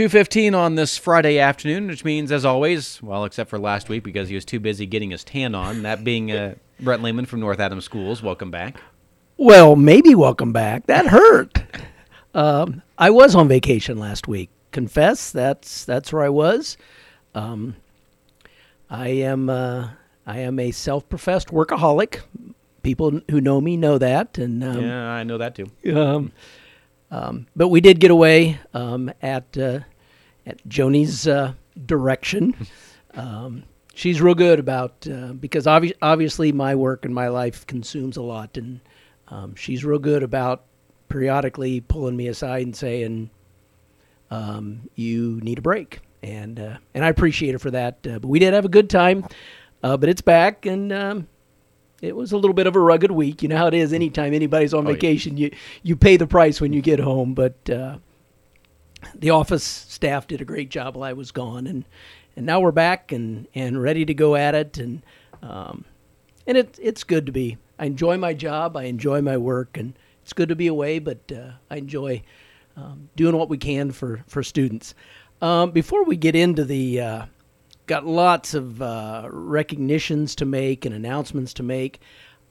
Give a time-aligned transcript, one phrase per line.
[0.00, 4.30] 2.15 on this Friday afternoon, which means, as always, well, except for last week because
[4.30, 7.60] he was too busy getting his tan on, that being uh, Brent Lehman from North
[7.60, 8.22] Adams Schools.
[8.22, 8.80] Welcome back.
[9.36, 10.86] Well, maybe welcome back.
[10.86, 11.62] That hurt.
[12.34, 14.48] um, I was on vacation last week.
[14.70, 16.78] Confess, that's that's where I was.
[17.34, 17.76] Um,
[18.88, 19.90] I am uh,
[20.26, 22.20] I am a self-professed workaholic.
[22.82, 25.70] People who know me know that, and um, yeah, I know that too.
[25.94, 26.32] Um,
[27.10, 29.80] um, but we did get away um, at uh,
[30.50, 31.52] at Joni's uh,
[31.86, 32.54] direction.
[33.14, 33.62] Um,
[33.94, 38.22] she's real good about uh, because obvi- obviously my work and my life consumes a
[38.22, 38.80] lot, and
[39.28, 40.64] um, she's real good about
[41.08, 43.30] periodically pulling me aside and saying,
[44.30, 47.98] um, "You need a break," and uh, and I appreciate her for that.
[48.06, 49.24] Uh, but we did have a good time.
[49.82, 51.26] Uh, but it's back, and um,
[52.02, 53.42] it was a little bit of a rugged week.
[53.42, 53.92] You know how it is.
[53.92, 54.94] Anytime anybody's on Oh, yeah.
[54.94, 55.50] vacation, you
[55.82, 57.34] you pay the price when you get home.
[57.34, 57.96] But uh,
[59.14, 61.84] the office staff did a great job while I was gone, and
[62.36, 64.78] and now we're back and and ready to go at it.
[64.78, 65.02] And
[65.42, 65.84] um,
[66.46, 67.58] and it it's good to be.
[67.78, 68.76] I enjoy my job.
[68.76, 70.98] I enjoy my work, and it's good to be away.
[70.98, 72.22] But uh, I enjoy
[72.76, 74.94] um, doing what we can for for students.
[75.42, 77.26] Um, before we get into the uh,
[77.86, 82.00] got lots of uh, recognitions to make and announcements to make.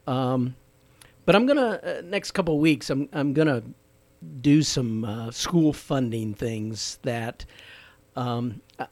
[0.08, 0.56] Um,
[1.26, 2.90] but I'm gonna uh, next couple weeks.
[2.90, 3.64] I'm I'm gonna
[4.42, 7.46] do some uh, school funding things that.
[8.16, 8.86] Um, uh,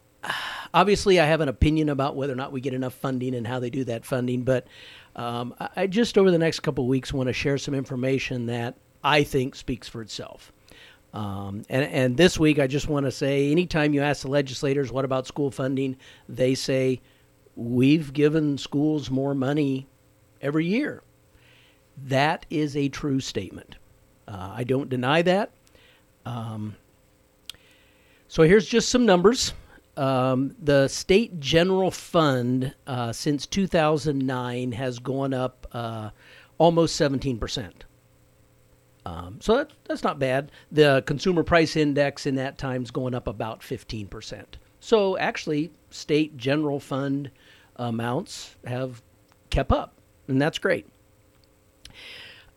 [0.73, 3.59] obviously, I have an opinion about whether or not we get enough funding and how
[3.59, 4.43] they do that funding.
[4.43, 4.67] But
[5.15, 9.23] um, I, just over the next couple weeks want to share some information that I
[9.23, 10.51] think speaks for itself.
[11.13, 14.91] Um, and, and this week, I just want to say anytime you ask the legislators,
[14.91, 15.97] what about school funding?
[16.29, 17.01] They say,
[17.55, 19.87] we've given schools more money
[20.41, 21.01] every year.
[22.05, 23.77] That is a true statement.
[24.27, 25.51] Uh, I don't deny that.
[26.25, 26.75] Um,
[28.27, 29.53] so here's just some numbers.
[29.95, 36.09] Um, the state general fund uh, since 2009 has gone up uh,
[36.57, 37.85] almost 17 percent.
[39.07, 40.51] Um, so that, that's not bad.
[40.69, 44.43] The consumer price index in that time's going up about 15%.
[44.81, 47.31] So actually, state general fund
[47.77, 49.01] amounts have
[49.49, 49.93] kept up,
[50.27, 50.87] and that's great.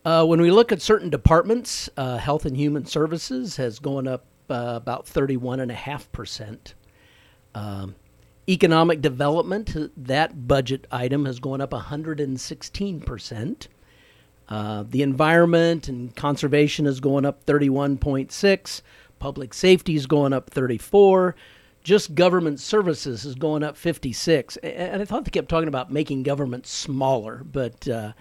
[0.03, 4.25] Uh, when we look at certain departments, uh, Health and Human Services has gone up
[4.49, 6.73] uh, about 31.5%.
[7.53, 7.95] Um,
[8.49, 13.67] economic Development, that budget item has gone up 116%.
[14.49, 18.81] Uh, the environment and conservation is going up 31.6.
[19.19, 21.35] Public safety is going up 34.
[21.83, 24.57] Just government services is going up 56.
[24.57, 28.13] And I thought they kept talking about making government smaller, but uh,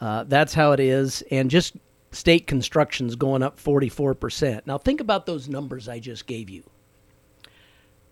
[0.00, 1.22] uh, that's how it is.
[1.30, 1.76] And just
[2.12, 4.66] state construction is going up 44%.
[4.66, 6.64] Now think about those numbers I just gave you.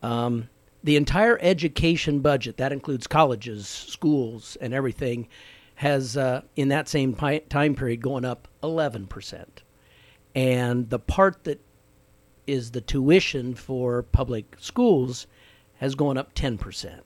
[0.03, 0.49] Um,
[0.83, 5.29] the entire education budget, that includes colleges, schools, and everything,
[5.77, 9.45] has uh, in that same pi- time period going up 11%.
[10.35, 11.61] And the part that
[12.47, 15.27] is the tuition for public schools
[15.75, 17.01] has gone up 10%.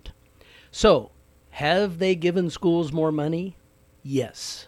[0.70, 1.10] So,
[1.50, 3.56] have they given schools more money?
[4.02, 4.67] Yes.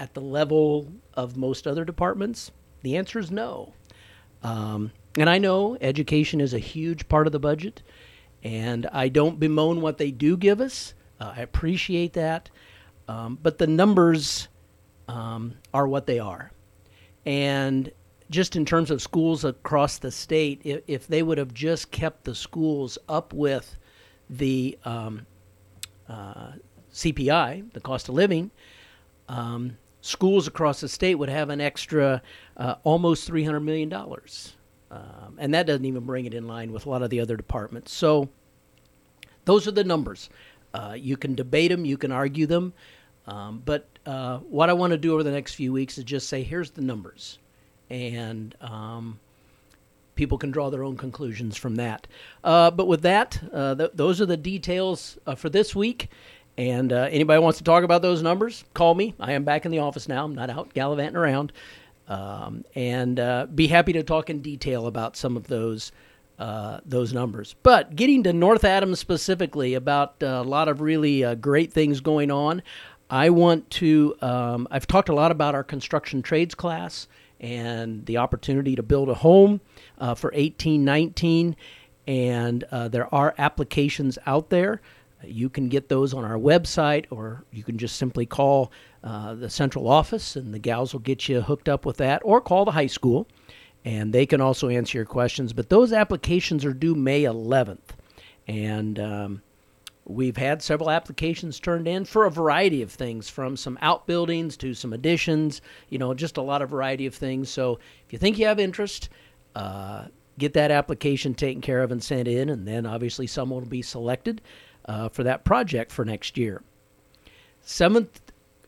[0.00, 2.50] At the level of most other departments,
[2.82, 3.72] the answer is no.
[4.42, 7.82] Um, and I know education is a huge part of the budget,
[8.42, 10.94] and I don't bemoan what they do give us.
[11.20, 12.50] Uh, I appreciate that.
[13.06, 14.48] Um, but the numbers
[15.08, 16.50] um, are what they are.
[17.26, 17.90] And
[18.30, 22.24] just in terms of schools across the state, if, if they would have just kept
[22.24, 23.76] the schools up with
[24.28, 25.26] the um,
[26.08, 26.52] uh,
[26.92, 28.50] CPI, the cost of living,
[29.28, 32.20] um, schools across the state would have an extra
[32.58, 33.90] uh, almost $300 million.
[34.90, 37.36] Um, and that doesn't even bring it in line with a lot of the other
[37.36, 37.90] departments.
[37.92, 38.28] So
[39.46, 40.28] those are the numbers.
[40.74, 42.74] Uh, you can debate them, you can argue them.
[43.26, 46.28] Um, but uh, what I want to do over the next few weeks is just
[46.28, 47.38] say, here's the numbers.
[47.88, 49.18] And um,
[50.16, 52.06] people can draw their own conclusions from that.
[52.42, 56.10] Uh, but with that, uh, th- those are the details uh, for this week.
[56.56, 59.14] And uh, anybody wants to talk about those numbers, call me.
[59.18, 60.24] I am back in the office now.
[60.24, 61.52] I'm not out gallivanting around.
[62.06, 65.92] Um, and uh, be happy to talk in detail about some of those
[66.38, 67.54] uh, those numbers.
[67.62, 72.00] But getting to North Adams specifically about uh, a lot of really uh, great things
[72.00, 72.62] going on,
[73.08, 74.16] I want to.
[74.20, 77.06] Um, I've talked a lot about our construction trades class
[77.40, 79.60] and the opportunity to build a home
[79.98, 81.56] uh, for 1819,
[82.06, 84.80] and there are applications out there.
[85.26, 88.72] You can get those on our website, or you can just simply call
[89.02, 92.40] uh, the central office, and the gals will get you hooked up with that, or
[92.40, 93.26] call the high school
[93.84, 95.52] and they can also answer your questions.
[95.52, 97.92] But those applications are due May 11th,
[98.48, 99.42] and um,
[100.04, 104.74] we've had several applications turned in for a variety of things, from some outbuildings to
[104.74, 105.60] some additions.
[105.90, 107.50] You know, just a lot of variety of things.
[107.50, 109.08] So if you think you have interest.
[109.54, 110.06] Uh,
[110.36, 113.82] get that application taken care of and sent in, and then obviously someone will be
[113.82, 114.40] selected
[114.86, 116.62] uh, for that project for next year.
[117.60, 118.20] Seventh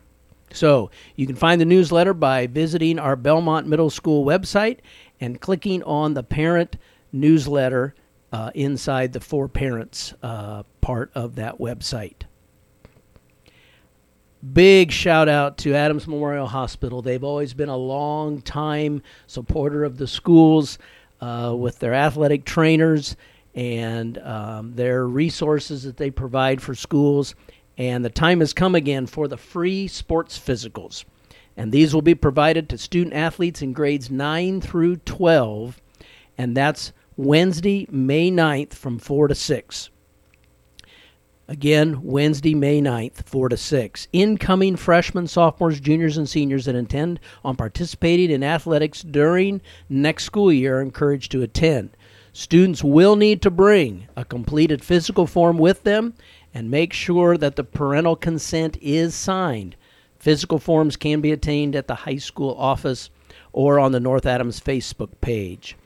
[0.52, 4.78] So, you can find the newsletter by visiting our Bellmont Middle School website
[5.20, 6.76] and clicking on the parent
[7.12, 7.94] newsletter
[8.34, 12.22] uh, inside the for parents uh, part of that website.
[14.52, 17.00] Big shout out to Adams Memorial Hospital.
[17.00, 20.78] They've always been a long time supporter of the schools
[21.20, 23.14] uh, with their athletic trainers
[23.54, 27.36] and um, their resources that they provide for schools.
[27.78, 31.04] And the time has come again for the free sports physicals.
[31.56, 35.80] And these will be provided to student athletes in grades 9 through 12.
[36.36, 39.90] And that's Wednesday, May 9th from 4 to 6.
[41.46, 44.08] Again, Wednesday, May 9th, 4 to 6.
[44.12, 50.52] Incoming freshmen, sophomores, juniors, and seniors that intend on participating in athletics during next school
[50.52, 51.96] year are encouraged to attend.
[52.32, 56.14] Students will need to bring a completed physical form with them
[56.52, 59.76] and make sure that the parental consent is signed.
[60.18, 63.08] Physical forms can be obtained at the high school office
[63.52, 65.76] or on the North Adams Facebook page.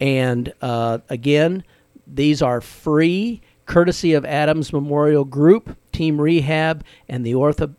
[0.00, 1.64] And uh, again,
[2.06, 7.74] these are free, courtesy of Adams Memorial Group, Team Rehab, and the Ortho,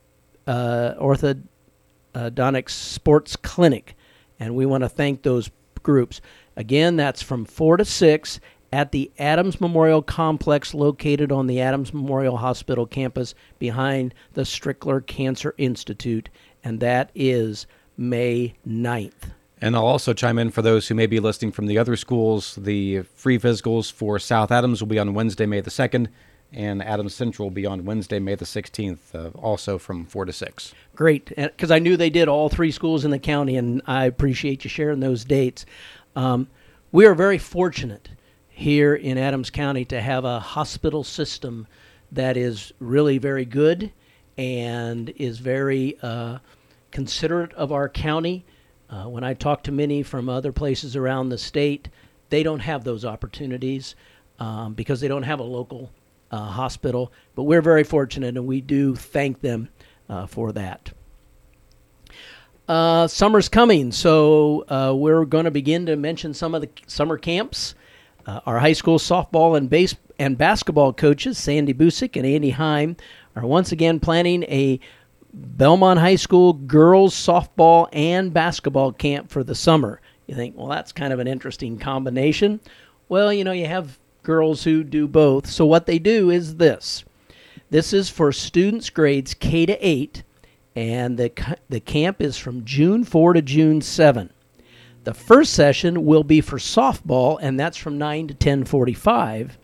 [0.48, 3.96] uh, Orthodontics Sports Clinic.
[4.40, 5.50] And we want to thank those
[5.84, 6.22] groups.
[6.56, 8.40] Again, that's from 4 to 6
[8.74, 15.06] at the Adams Memorial Complex located on the Adams Memorial Hospital campus behind the Strickler
[15.06, 16.30] Cancer Institute.
[16.64, 17.68] And that is
[17.98, 19.35] May 9th.
[19.62, 22.56] And I'll also chime in for those who may be listening from the other schools.
[22.56, 26.08] The free physicals for South Adams will be on Wednesday, May the 2nd,
[26.52, 30.34] and Adams Central will be on Wednesday, May the 16th, uh, also from 4 to
[30.34, 30.74] 6.
[30.96, 34.64] Great, because I knew they did all three schools in the county, and I appreciate
[34.64, 35.66] you sharing those dates.
[36.16, 36.48] Um,
[36.92, 38.10] we are very fortunate
[38.50, 41.68] here in Adams County to have a hospital system
[42.12, 43.92] that is really very good
[44.38, 46.40] and is very uh,
[46.92, 48.46] considerate of our county
[48.96, 51.90] uh, when I talk to many from other places around the state,
[52.30, 53.96] they don't have those opportunities
[54.40, 55.92] um, because they don't have a local
[56.32, 57.12] uh, hospital.
[57.36, 59.70] But we're very fortunate, and we do thank them
[60.08, 60.92] uh, for that.
[62.70, 67.18] Uh, summer's coming, so uh, we're going to begin to mention some of the summer
[67.18, 67.76] camps.
[68.26, 72.96] Uh, our high school softball and base and basketball coaches, Sandy Busick and Andy Heim,
[73.36, 74.80] are once again planning a
[75.36, 80.02] Bellmont High School girls softball and basketball camp for the summer.
[80.28, 82.62] You think, well, that's kind of an interesting combination.
[83.10, 85.48] Well, you know, you have girls who do both.
[85.48, 87.04] So what they do is this.
[87.70, 90.24] This is for students grades K to 8
[90.76, 94.32] and the the camp is from June 4 to June 7.
[95.04, 99.58] The first session will be for softball and that's from 9 to 10:45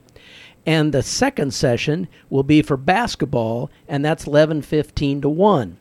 [0.65, 5.77] and the second session will be for basketball and that's 11:15 to 1.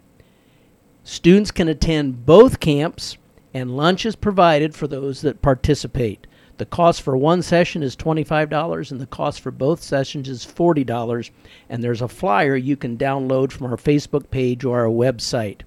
[1.05, 3.17] Students can attend both camps
[3.53, 6.27] and lunch is provided for those that participate.
[6.59, 11.31] The cost for one session is $25 and the cost for both sessions is $40
[11.71, 15.63] and there's a flyer you can download from our Facebook page or our website.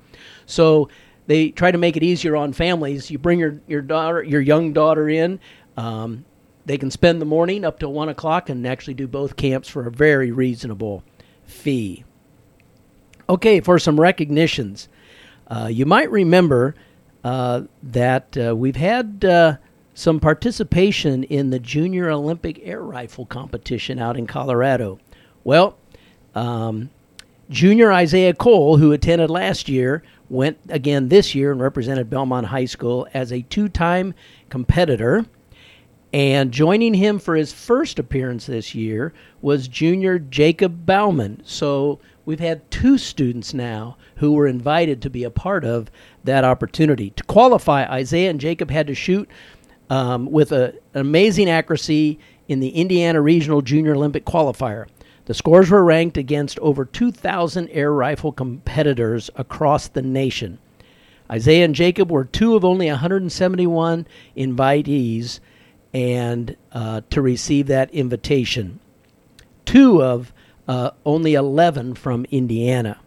[0.46, 0.89] So
[1.25, 3.10] they try to make it easier on families.
[3.10, 5.39] You bring your, your daughter, your young daughter in.
[5.77, 6.25] Um,
[6.65, 9.88] they can spend the morning up till one o'clock and actually do both camps for
[9.88, 11.03] a very reasonable
[11.46, 12.03] fee.
[13.29, 14.89] Okay, for some recognitions,
[15.48, 16.75] uh, you might remember
[17.24, 19.58] uh, that uh, we've had uh,
[19.93, 25.00] some participation in the Junior Olympic Air Rifle competition out in Colorado.
[25.43, 25.77] Well,
[26.36, 26.89] um,
[27.50, 32.65] Junior Isaiah Cole, who attended last year, went again this year and represented Bellmont High
[32.65, 34.13] School as a two time
[34.50, 35.25] competitor.
[36.13, 41.41] And joining him for his first appearance this year was junior Jacob Bauman.
[41.43, 45.89] So we've had two students now who were invited to be a part of
[46.24, 47.10] that opportunity.
[47.12, 49.27] To qualify, Isaiah and Jacob had to shoot
[49.89, 54.86] um, with a, an amazing accuracy in the Indiana Regional Junior Olympic qualifier.
[55.25, 60.60] The scores were ranked against over 2,000 air rifle competitors across the nation.
[61.32, 64.05] Isaiah and Jacob were two of only 171
[64.38, 65.39] invitees
[65.93, 68.79] and uh, to receive that invitation.
[69.65, 70.33] Two of
[70.67, 73.00] uh, only 11 from Indiana.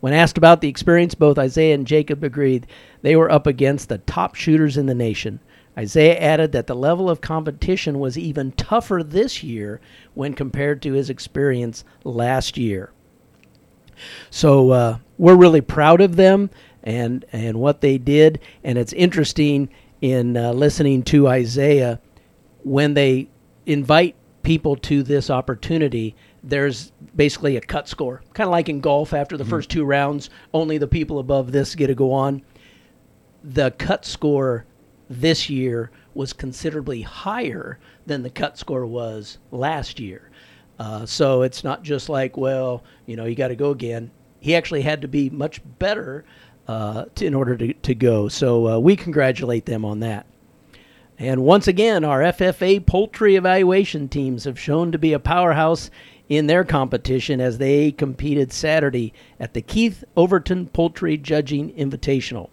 [0.00, 2.66] When asked about the experience, both Isaiah and Jacob agreed
[3.02, 5.40] they were up against the top shooters in the nation.
[5.76, 9.80] Isaiah added that the level of competition was even tougher this year
[10.14, 12.92] when compared to his experience last year.
[14.30, 16.50] So uh, we're really proud of them
[16.82, 19.68] and and what they did, and it's interesting
[20.00, 22.00] in uh, listening to Isaiah
[22.64, 23.28] when they
[23.66, 26.14] invite people to this opportunity.
[26.42, 29.12] There's basically a cut score, kind of like in golf.
[29.12, 29.50] After the mm-hmm.
[29.50, 32.42] first two rounds, only the people above this get to go on.
[33.44, 34.66] The cut score
[35.08, 40.30] this year was considerably higher than the cut score was last year.
[40.78, 44.10] Uh, so it's not just like, well, you know, you got to go again.
[44.40, 46.24] He actually had to be much better
[46.66, 48.28] uh, to, in order to, to go.
[48.28, 50.26] So uh, we congratulate them on that.
[51.18, 55.90] And once again, our FFA poultry evaluation teams have shown to be a powerhouse
[56.28, 62.48] in their competition as they competed Saturday at the Keith Overton Poultry Judging Invitational.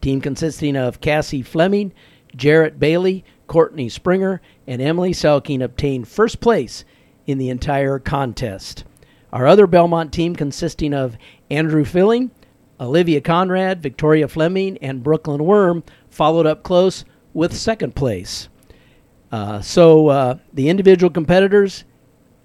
[0.00, 1.92] Team consisting of Cassie Fleming,
[2.36, 6.84] Jarrett Bailey, Courtney Springer, and Emily Selking obtained first place
[7.26, 8.84] in the entire contest.
[9.32, 11.16] Our other Bellmont team, consisting of
[11.50, 12.30] Andrew Filling,
[12.78, 17.04] Olivia Conrad, Victoria Fleming, and Brooklyn Worm, followed up close
[17.34, 18.48] with second place.
[19.30, 21.84] Uh, so uh, the individual competitors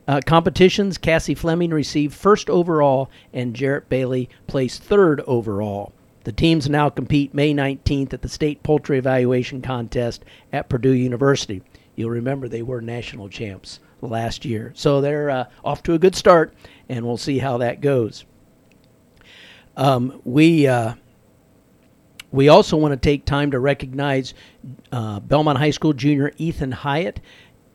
[0.10, 5.94] uh, competitions, Cassie Fleming received first overall, and Jarrett Bailey placed third overall.
[6.24, 11.62] The teams now compete May 19th at the State Poultry Evaluation Contest at Purdue University.
[11.96, 14.72] You'll remember they were national champs last year.
[14.76, 16.56] So they're uh, off to a good start,
[16.90, 18.26] and we'll see how that goes.
[19.78, 20.96] Um, we uh,
[22.32, 24.34] we also want to take time to recognize
[24.92, 27.20] uh, Bellmont High School junior Ethan Hyatt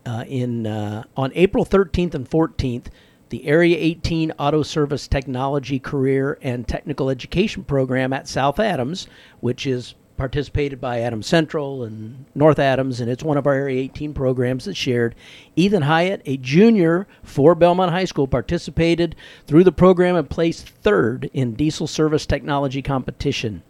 [0.06, 2.86] uh, in uh, on April 13th and 14th
[3.30, 9.08] the Area 18 Auto Service Technology Career and Technical Education Program at South Adams,
[9.40, 13.82] which is participated by Adams Central and North Adams, and it's one of our Area
[13.82, 15.16] 18 programs that's shared.
[15.56, 19.16] Ethan Hyatt, a junior for Bellmont High School, participated
[19.48, 23.64] through the program and placed third in diesel service technology competition.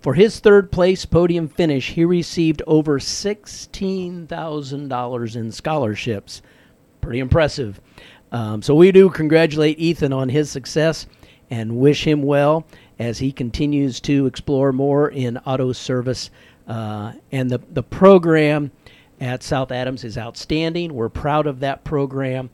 [0.00, 6.42] For his third place podium finish, he received over $16,000 in scholarships.
[7.00, 7.80] Pretty impressive.
[8.30, 11.06] Um, so we do congratulate Ethan on his success
[11.50, 12.66] and wish him well
[12.98, 16.30] as he continues to explore more in auto service.
[16.66, 18.70] Uh, and the, the program
[19.20, 20.94] at South Adams is outstanding.
[20.94, 22.50] We're proud of that program.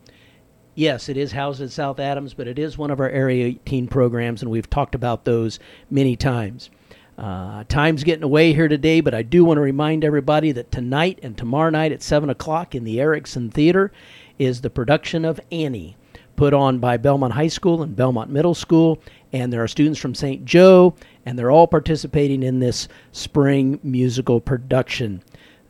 [0.74, 3.86] Yes, it is housed at South Adams, but it is one of our Area 18
[3.86, 5.60] programs, and we've talked about those
[5.90, 6.70] many times.
[7.16, 11.20] Uh, time's getting away here today, but I do want to remind everybody that tonight
[11.22, 13.92] and tomorrow night at 7 o'clock in the Erickson Theater
[14.38, 15.96] is the production of Annie,
[16.34, 19.00] put on by Bellmont High School and Bellmont Middle School.
[19.32, 20.44] And there are students from St.
[20.44, 25.22] Joe, and they're all participating in this spring musical production.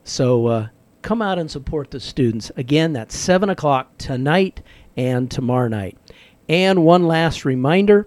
[0.05, 0.69] So uh,
[1.03, 2.51] come out and support the students.
[2.57, 4.63] Again, that's 7 o'clock tonight
[4.97, 5.99] and tomorrow night.
[6.49, 8.07] And one last reminder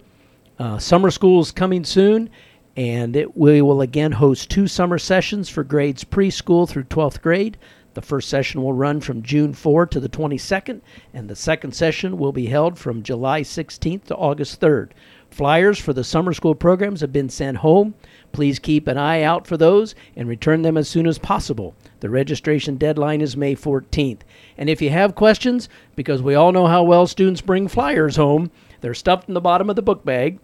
[0.60, 2.29] uh, summer school is coming soon,
[2.77, 7.57] and it, we will again host two summer sessions for grades preschool through 12th grade.
[7.96, 10.81] The first session will run from June 4 to the 22nd,
[11.12, 14.91] and the second session will be held from July 16th to August 3rd.
[15.31, 17.96] Flyers for the summer school programs have been sent home.
[18.31, 21.74] Please keep an eye out for those and return them as soon as possible.
[22.01, 24.19] The registration deadline is May 14th.
[24.55, 28.51] And if you have questions, because we all know how well students bring flyers home,
[28.81, 30.39] they're stuffed in the bottom of the book bag.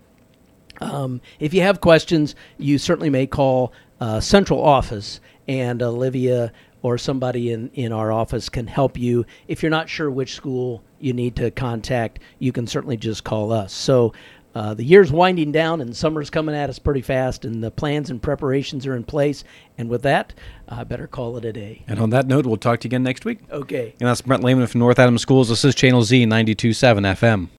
[0.81, 6.51] Um, if you have questions, you certainly may call uh, central office, and Olivia
[6.81, 9.25] or somebody in, in our office can help you.
[9.47, 13.53] If you're not sure which school you need to contact, you can certainly just call
[13.53, 13.71] us.
[13.73, 14.13] So
[14.53, 18.09] uh, the year's winding down and summer's coming at us pretty fast, and the plans
[18.09, 19.43] and preparations are in place.
[19.77, 20.33] And with that,
[20.67, 21.83] I better call it a day.
[21.87, 23.39] And on that note, we'll talk to you again next week.
[23.49, 23.95] Okay.
[23.99, 25.49] And that's Brent Lehman from North Adams Schools.
[25.49, 27.47] This is Channel Z 92.7 FM.